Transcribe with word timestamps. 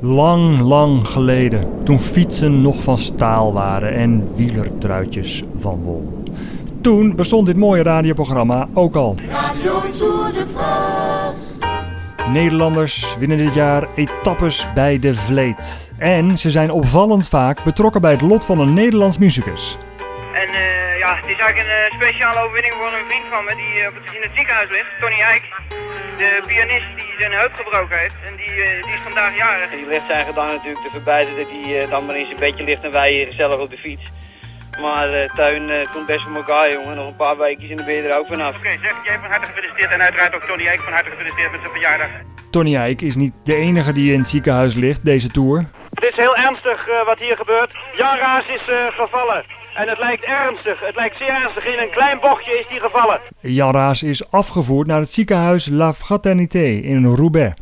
Lang, 0.00 0.60
lang 0.60 1.08
geleden, 1.08 1.84
toen 1.84 2.00
fietsen 2.00 2.62
nog 2.62 2.82
van 2.82 2.98
staal 2.98 3.52
waren 3.52 3.94
en 3.94 4.34
wielertruitjes 4.34 5.42
van 5.56 5.82
wol. 5.82 6.22
Toen 6.80 7.16
bestond 7.16 7.46
dit 7.46 7.56
mooie 7.56 7.82
radioprogramma 7.82 8.68
ook 8.74 8.96
al. 8.96 9.14
Radio 9.30 9.80
Tour 9.98 10.32
de 10.32 10.44
France. 10.54 11.42
Nederlanders 12.32 13.16
winnen 13.18 13.38
dit 13.38 13.54
jaar 13.54 13.88
etappes 13.94 14.66
bij 14.74 14.98
de 14.98 15.14
Vleet. 15.14 15.92
En 15.96 16.38
ze 16.38 16.50
zijn 16.50 16.70
opvallend 16.70 17.28
vaak 17.28 17.64
betrokken 17.64 18.00
bij 18.00 18.12
het 18.12 18.20
lot 18.20 18.44
van 18.44 18.60
een 18.60 18.74
Nederlands 18.74 19.18
muzikus. 19.18 19.78
Het 21.20 21.30
is 21.36 21.42
eigenlijk 21.42 21.58
een 21.68 21.74
eh, 21.84 21.94
speciale 22.00 22.40
overwinning 22.44 22.74
voor 22.74 22.92
een 22.98 23.08
vriend 23.08 23.26
van 23.34 23.44
me 23.44 23.54
die 23.62 23.74
eh, 23.80 23.88
op 23.88 23.94
het, 23.98 24.14
in 24.16 24.22
het 24.22 24.30
ziekenhuis 24.34 24.70
ligt, 24.70 24.90
Tony 25.00 25.20
Eijk. 25.20 25.44
De 26.18 26.42
pianist 26.46 26.90
die 26.96 27.12
zijn 27.18 27.32
heup 27.32 27.54
gebroken 27.54 27.98
heeft 27.98 28.14
en 28.28 28.36
die, 28.36 28.54
eh, 28.62 28.82
die 28.84 28.94
is 28.98 29.02
vandaag 29.02 29.36
jarig. 29.36 29.70
Die 29.70 29.86
ligt 29.86 30.06
zijn 30.06 30.26
gedaan 30.26 30.46
natuurlijk 30.54 30.84
te 30.84 30.90
verbijten 30.90 31.36
dat 31.36 31.48
hij 31.50 31.86
dan 31.88 32.06
maar 32.06 32.16
in 32.16 32.26
zijn 32.26 32.38
bedje 32.38 32.64
ligt 32.64 32.84
en 32.84 32.92
wij 32.92 33.10
hier 33.12 33.26
gezellig 33.26 33.58
op 33.58 33.70
de 33.70 33.78
fiets. 33.78 34.06
Maar 34.80 35.12
eh 35.12 35.34
Tuin 35.34 35.88
komt 35.92 36.06
best 36.06 36.22
voor 36.22 36.36
elkaar 36.36 36.72
jongen, 36.72 36.96
nog 36.96 37.06
een 37.06 37.16
paar 37.16 37.38
weekjes 37.38 37.70
en 37.70 37.76
dan 37.76 37.86
ben 37.86 37.94
je 37.94 38.02
er 38.02 38.18
ook 38.18 38.26
vanaf. 38.26 38.56
Oké, 38.56 38.78
zeg 38.82 38.94
jij 39.04 39.18
van 39.20 39.30
harte 39.30 39.46
gefeliciteerd 39.46 39.92
en 39.92 40.02
uiteraard 40.02 40.34
ook 40.34 40.44
Tony 40.44 40.66
Eijk 40.66 40.80
van 40.80 40.92
harte 40.92 41.10
gefeliciteerd 41.10 41.50
met 41.50 41.60
zijn 41.60 41.72
verjaardag. 41.72 42.08
Tony 42.50 42.74
Eijk 42.74 43.02
is 43.02 43.16
niet 43.16 43.34
de 43.44 43.54
enige 43.54 43.92
die 43.92 44.12
in 44.12 44.18
het 44.18 44.28
ziekenhuis 44.28 44.74
ligt 44.74 45.04
deze 45.04 45.28
tour. 45.28 45.64
Het 45.94 46.04
is 46.04 46.16
heel 46.16 46.36
ernstig 46.36 46.86
wat 47.04 47.18
hier 47.18 47.36
gebeurt. 47.36 47.70
Jan 47.96 48.16
Raas 48.18 48.46
is 48.46 48.68
eh, 48.68 48.86
gevallen. 48.86 49.44
En 49.78 49.88
het 49.88 49.98
lijkt 49.98 50.24
ernstig. 50.24 50.80
Het 50.80 50.94
lijkt 50.94 51.16
zeer 51.16 51.28
ernstig. 51.28 51.66
In 51.66 51.78
een 51.78 51.90
klein 51.90 52.18
bochtje 52.20 52.58
is 52.58 52.66
hij 52.68 52.78
gevallen. 52.78 53.20
Jan 53.40 53.72
Raas 53.72 54.02
is 54.02 54.30
afgevoerd 54.30 54.86
naar 54.86 55.00
het 55.00 55.10
ziekenhuis 55.10 55.68
La 55.68 55.92
Fraternité 55.92 56.66
in 56.92 57.14
Roubaix. 57.14 57.54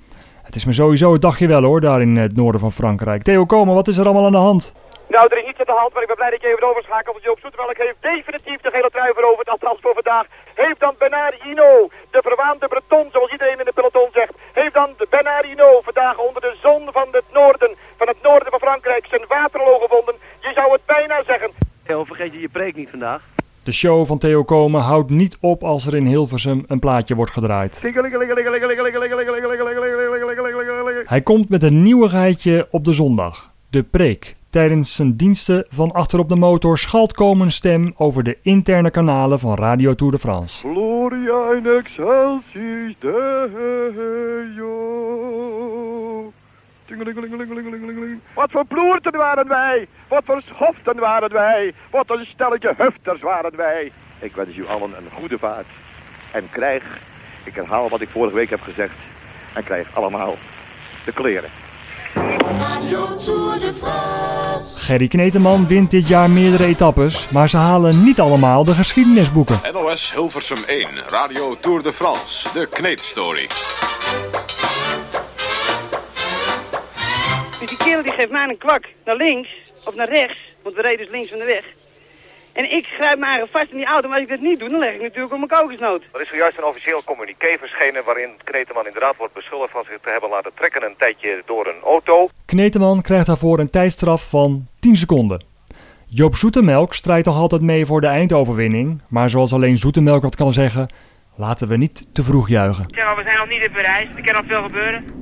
Het 0.43 0.55
is 0.55 0.65
me 0.65 0.73
sowieso 0.73 1.13
het 1.13 1.23
dagje 1.23 1.47
wel 1.47 1.63
hoor, 1.63 1.81
daar 1.81 2.01
in 2.01 2.17
het 2.17 2.37
noorden 2.37 2.61
van 2.61 2.73
Frankrijk. 2.73 3.23
Theo 3.23 3.45
Komen, 3.45 3.75
wat 3.75 3.89
is 3.89 3.97
er 3.99 4.05
allemaal 4.05 4.25
aan 4.25 4.39
de 4.41 4.47
hand? 4.51 4.75
Nou, 5.09 5.27
er 5.31 5.39
is 5.39 5.45
niets 5.45 5.59
aan 5.59 5.73
de 5.75 5.81
hand, 5.81 5.93
maar 5.93 6.03
ik 6.03 6.09
ben 6.09 6.17
blij 6.17 6.31
dat 6.31 6.41
je 6.43 6.49
even 6.49 6.69
overschakelt. 6.69 7.15
Want 7.15 7.25
Joop 7.25 7.39
Zoetemelk 7.41 7.77
heeft 7.77 8.01
definitief 8.01 8.61
de 8.61 8.71
gele 8.71 8.91
trui 8.93 9.13
veroverd. 9.15 9.49
Althans 9.49 9.81
voor 9.81 9.95
vandaag. 9.95 10.27
Heeft 10.55 10.81
dan 10.81 10.95
Bernard 10.99 11.43
Hinault, 11.43 11.93
de 12.11 12.21
verwaande 12.23 12.69
Breton, 12.69 13.09
zoals 13.13 13.33
iedereen 13.33 13.59
in 13.59 13.65
de 13.65 13.79
peloton 13.79 14.09
zegt. 14.13 14.33
Heeft 14.53 14.75
dan 14.75 14.91
Hinault 15.45 15.85
vandaag 15.85 16.17
onder 16.19 16.43
de 16.43 16.57
zon 16.63 16.89
van 16.93 17.09
het 17.11 17.25
noorden, 17.33 17.77
van 17.97 18.09
het 18.09 18.23
noorden 18.23 18.51
van 18.51 18.61
Frankrijk, 18.61 19.07
zijn 19.07 19.25
waterloo 19.29 19.79
gevonden. 19.79 20.15
Je 20.41 20.53
zou 20.55 20.73
het 20.73 20.87
bijna 20.87 21.23
zeggen. 21.27 21.66
Theo, 21.87 22.05
vergeet 22.05 22.33
je 22.33 22.41
je 22.41 22.49
preek 22.49 22.77
niet 22.77 22.91
vandaag. 22.91 23.23
De 23.63 23.73
show 23.73 24.07
van 24.07 24.19
Theo 24.19 24.45
Komen 24.45 24.81
houdt 24.81 25.11
niet 25.11 25.39
op 25.41 25.65
als 25.65 25.87
er 25.87 25.95
in 25.95 26.07
Hilversum 26.07 26.65
een 26.67 26.79
plaatje 26.79 27.15
wordt 27.15 27.33
gedraaid. 27.33 27.83
Hij 31.05 31.21
komt 31.21 31.49
met 31.49 31.63
een 31.63 31.83
nieuwigheidje 31.83 32.69
op 32.71 32.85
de 32.85 32.93
zondag. 32.93 33.53
De 33.71 33.83
preek. 33.83 34.37
Tijdens 34.51 34.95
zijn 34.95 35.17
diensten 35.17 35.67
van 35.69 35.93
achterop 35.93 36.29
de 36.29 36.37
motor 36.37 36.79
schalt 36.79 37.13
Komen 37.13 37.51
stem 37.51 37.95
over 37.97 38.23
de 38.23 38.39
interne 38.43 38.91
kanalen 38.91 39.39
van 39.39 39.55
Radio 39.55 39.95
Tour 39.95 40.13
de 40.13 40.19
France. 40.19 40.69
Gloria 40.69 41.53
in 41.53 41.67
excelsis 41.67 42.95
Deo. 42.99 44.67
Wat 48.35 48.51
voor 48.51 48.65
ploerten 48.65 49.17
waren 49.17 49.49
wij. 49.49 49.87
Wat 50.09 50.23
voor 50.25 50.43
schoften 50.55 50.99
waren 50.99 51.33
wij. 51.33 51.73
Wat 51.91 52.11
een 52.11 52.27
stelletje 52.27 52.75
hufters 52.77 53.21
waren 53.21 53.57
wij. 53.57 53.93
Ik 54.19 54.35
wens 54.35 54.57
u 54.57 54.67
allen 54.67 54.91
een 54.97 55.11
goede 55.19 55.39
vaart. 55.39 55.67
En 56.31 56.49
krijg, 56.51 56.83
ik 57.45 57.55
herhaal 57.55 57.89
wat 57.89 58.01
ik 58.01 58.09
vorige 58.09 58.35
week 58.35 58.51
heb 58.51 58.61
gezegd, 58.61 58.95
en 59.53 59.65
krijg 59.65 59.95
allemaal 59.95 60.37
de 61.05 61.13
kleren. 61.13 61.51
Radio 62.59 63.15
Tour 63.15 63.59
de 63.59 63.73
France. 63.73 64.81
Gerry 64.81 65.09
Kneteman 65.09 65.67
wint 65.67 65.91
dit 65.91 66.09
jaar 66.09 66.31
meerdere 66.31 66.65
etappes, 66.65 67.29
maar 67.29 67.49
ze 67.49 67.57
halen 67.57 68.05
niet 68.05 68.21
allemaal 68.21 68.65
de 68.65 68.75
geschiedenisboeken. 68.75 69.61
NOS 69.73 70.13
Hilversum 70.13 70.65
1, 70.67 70.89
Radio 71.07 71.57
Tour 71.61 71.83
de 71.83 71.93
France, 71.93 72.49
de 72.53 72.67
Kneetstory. 72.67 73.47
Dus 77.67 77.77
die 77.79 77.87
kerel 77.87 78.03
die 78.03 78.13
geeft 78.13 78.31
mij 78.31 78.49
een 78.49 78.59
kwak 78.59 78.85
naar 79.05 79.17
links 79.17 79.49
of 79.85 79.95
naar 79.95 80.09
rechts, 80.09 80.39
want 80.63 80.75
we 80.75 80.83
reden 80.83 80.99
dus 80.99 81.15
links 81.15 81.29
van 81.31 81.39
de 81.39 81.45
weg. 81.45 81.65
En 82.53 82.73
ik 82.73 82.87
grijp 82.87 83.19
me 83.19 83.25
eigenlijk 83.25 83.53
vast 83.53 83.71
in 83.71 83.77
die 83.77 83.87
auto, 83.87 84.09
maar 84.09 84.19
als 84.21 84.27
ik 84.29 84.35
dat 84.37 84.49
niet 84.49 84.59
doe, 84.61 84.69
dan 84.69 84.79
leg 84.79 84.95
ik 84.95 85.01
natuurlijk 85.01 85.33
op 85.33 85.39
mijn 85.39 85.61
kokosnoot. 85.61 86.03
Er 86.13 86.21
is 86.21 86.29
zojuist 86.29 86.59
een 86.59 86.65
officieel 86.65 87.05
communiqué 87.05 87.57
verschenen 87.59 88.05
waarin 88.05 88.31
Kneteman 88.45 88.87
inderdaad 88.87 89.17
wordt 89.17 89.35
beschuldigd 89.35 89.73
van 89.73 89.85
zich 89.89 89.99
te 90.03 90.11
hebben 90.11 90.31
laten 90.31 90.51
trekken 90.55 90.83
een 90.85 90.95
tijdje 90.99 91.43
door 91.47 91.67
een 91.67 91.83
auto. 91.85 92.29
Kneteman 92.45 93.03
krijgt 93.03 93.27
daarvoor 93.27 93.59
een 93.59 93.71
tijdstraf 93.71 94.29
van 94.29 94.67
10 94.81 94.97
seconden. 94.97 95.45
Joop 96.07 96.35
Zoetemelk 96.35 96.95
strijdt 96.95 97.27
nog 97.27 97.37
altijd 97.37 97.63
mee 97.63 97.87
voor 97.87 98.01
de 98.01 98.07
eindoverwinning, 98.07 99.03
maar 99.09 99.31
zoals 99.31 99.53
alleen 99.53 99.77
Zoetemelk 99.77 100.23
dat 100.23 100.37
kan 100.37 100.53
zeggen, 100.53 100.89
laten 101.35 101.69
we 101.69 101.77
niet 101.77 102.15
te 102.15 102.23
vroeg 102.23 102.49
juichen. 102.49 102.85
Zeg 102.89 103.05
maar, 103.05 103.17
we 103.17 103.23
zijn 103.23 103.39
nog 103.39 103.49
niet 103.49 103.63
in 103.63 103.73
Parijs, 103.73 104.09
er 104.17 104.23
kan 104.23 104.35
nog 104.35 104.45
veel 104.47 104.63
gebeuren. 104.63 105.16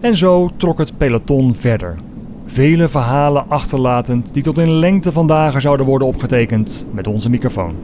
En 0.00 0.16
zo 0.16 0.50
trok 0.56 0.78
het 0.78 0.98
peloton 0.98 1.54
verder. 1.54 1.98
Vele 2.46 2.88
verhalen 2.88 3.44
achterlatend 3.48 4.34
die 4.34 4.42
tot 4.42 4.58
in 4.58 4.70
lengte 4.70 5.12
van 5.12 5.26
dagen 5.26 5.60
zouden 5.60 5.86
worden 5.86 6.08
opgetekend 6.08 6.86
met 6.92 7.06
onze 7.06 7.30
microfoon. 7.30 7.74